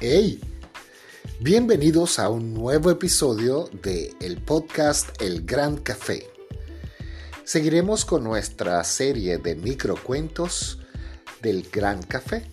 ¡Hey! 0.00 0.40
Bienvenidos 1.40 2.20
a 2.20 2.28
un 2.28 2.54
nuevo 2.54 2.88
episodio 2.88 3.68
de 3.82 4.14
el 4.20 4.40
podcast 4.40 5.20
El 5.20 5.44
Gran 5.44 5.76
Café. 5.76 6.30
Seguiremos 7.42 8.04
con 8.04 8.22
nuestra 8.22 8.84
serie 8.84 9.38
de 9.38 9.56
microcuentos 9.56 10.78
del 11.42 11.68
Gran 11.72 12.00
Café. 12.04 12.48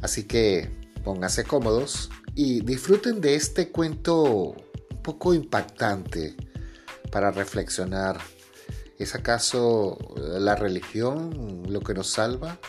Así 0.00 0.28
que 0.28 0.70
pónganse 1.02 1.42
cómodos 1.42 2.08
y 2.36 2.60
disfruten 2.60 3.20
de 3.20 3.34
este 3.34 3.72
cuento 3.72 4.22
un 4.22 5.02
poco 5.02 5.34
impactante 5.34 6.36
para 7.10 7.32
reflexionar. 7.32 8.20
¿Es 8.96 9.16
acaso 9.16 9.98
la 10.16 10.54
religión 10.54 11.64
lo 11.66 11.80
que 11.80 11.94
nos 11.94 12.06
salva? 12.06 12.60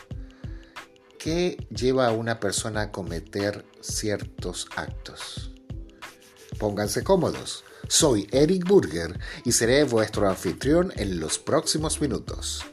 ¿Qué 1.20 1.58
lleva 1.70 2.08
a 2.08 2.14
una 2.14 2.40
persona 2.40 2.80
a 2.84 2.91
cometer 2.94 3.66
ciertos 3.82 4.70
actos? 4.78 5.52
Pónganse 6.58 7.04
cómodos. 7.04 7.66
Soy 7.90 8.30
Eric 8.32 8.66
Burger 8.66 9.20
y 9.44 9.52
seré 9.52 9.84
vuestro 9.84 10.30
anfitrión 10.30 10.94
en 10.95 11.20
los 11.20 11.38
próximos 11.38 12.00
minutos. 12.00 12.64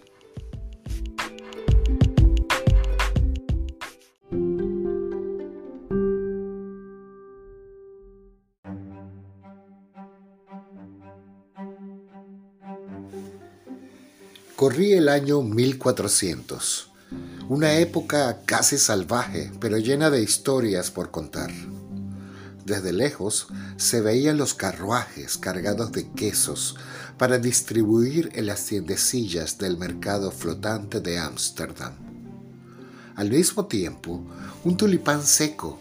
Corrí 14.55 14.93
el 14.93 15.09
año 15.09 15.43
1400 15.43 16.93
una 17.49 17.75
época 17.75 18.41
casi 18.45 18.77
salvaje, 18.77 19.53
pero 19.61 19.79
llena 19.79 20.11
de 20.11 20.23
historias 20.23 20.91
por 20.91 21.11
contar. 21.11 21.51
Desde 22.65 22.93
lejos 22.93 23.47
se 23.77 24.01
veían 24.01 24.37
los 24.37 24.55
carruajes 24.55 25.39
cargados 25.39 25.93
de 25.93 26.11
quesos 26.11 26.77
para 27.17 27.39
distribuir 27.39 28.31
en 28.35 28.47
las 28.47 28.65
tiendecillas 28.65 29.59
del 29.59 29.79
mercado 29.79 30.33
flotante 30.33 31.01
de 31.01 31.19
Ámsterdam. 31.19 31.95
Al 33.15 33.31
mismo 33.31 33.67
tiempo, 33.67 34.27
un 34.65 34.77
tulipán 34.77 35.25
seco 35.25 35.79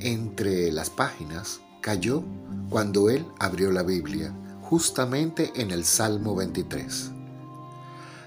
entre 0.00 0.72
las 0.72 0.90
páginas 0.90 1.60
cayó 1.80 2.24
cuando 2.68 3.08
él 3.08 3.24
abrió 3.38 3.70
la 3.70 3.84
Biblia, 3.84 4.34
justamente 4.62 5.52
en 5.54 5.70
el 5.70 5.84
Salmo 5.84 6.34
23. 6.34 7.12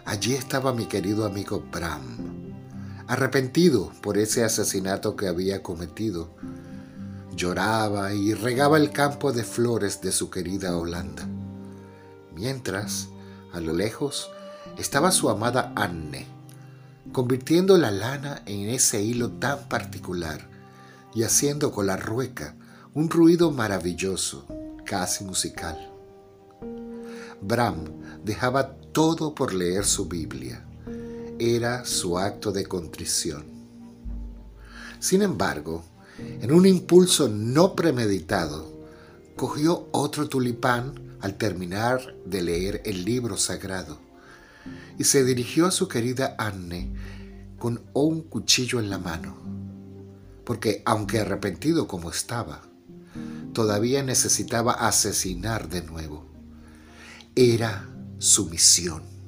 Allí 0.05 0.33
estaba 0.33 0.73
mi 0.73 0.85
querido 0.85 1.25
amigo 1.25 1.61
Bram, 1.69 2.48
arrepentido 3.09 3.91
por 4.03 4.19
ese 4.19 4.43
asesinato 4.43 5.15
que 5.15 5.27
había 5.27 5.63
cometido. 5.63 6.29
Lloraba 7.35 8.13
y 8.13 8.35
regaba 8.35 8.77
el 8.77 8.91
campo 8.91 9.31
de 9.31 9.43
flores 9.43 9.99
de 10.01 10.11
su 10.11 10.29
querida 10.29 10.77
Holanda. 10.77 11.27
Mientras, 12.35 13.07
a 13.51 13.61
lo 13.61 13.73
lejos, 13.73 14.29
estaba 14.77 15.11
su 15.11 15.27
amada 15.31 15.73
Anne, 15.75 16.27
convirtiendo 17.11 17.79
la 17.79 17.89
lana 17.89 18.43
en 18.45 18.69
ese 18.69 19.01
hilo 19.01 19.31
tan 19.31 19.67
particular 19.67 20.47
y 21.15 21.23
haciendo 21.23 21.71
con 21.71 21.87
la 21.87 21.97
rueca 21.97 22.55
un 22.93 23.09
ruido 23.09 23.49
maravilloso, 23.49 24.45
casi 24.85 25.23
musical. 25.23 25.91
Bram 27.41 27.85
dejaba 28.23 28.75
todo 28.91 29.33
por 29.33 29.51
leer 29.51 29.85
su 29.85 30.05
Biblia 30.07 30.68
era 31.39 31.85
su 31.85 32.19
acto 32.19 32.51
de 32.51 32.65
contrición. 32.65 33.45
Sin 34.99 35.21
embargo, 35.21 35.83
en 36.41 36.51
un 36.51 36.65
impulso 36.65 37.29
no 37.29 37.75
premeditado, 37.75 38.71
cogió 39.35 39.87
otro 39.91 40.27
tulipán 40.27 41.17
al 41.21 41.37
terminar 41.37 42.15
de 42.25 42.41
leer 42.41 42.81
el 42.85 43.05
libro 43.05 43.37
sagrado 43.37 43.97
y 44.97 45.05
se 45.05 45.23
dirigió 45.23 45.65
a 45.65 45.71
su 45.71 45.87
querida 45.87 46.35
Anne 46.37 46.91
con 47.57 47.81
un 47.93 48.21
cuchillo 48.21 48.79
en 48.79 48.89
la 48.89 48.97
mano, 48.97 49.37
porque 50.43 50.81
aunque 50.85 51.19
arrepentido 51.19 51.87
como 51.87 52.09
estaba, 52.09 52.61
todavía 53.53 54.03
necesitaba 54.03 54.73
asesinar 54.73 55.69
de 55.69 55.81
nuevo. 55.83 56.25
Era 57.35 57.87
su 58.17 58.49
misión. 58.49 59.18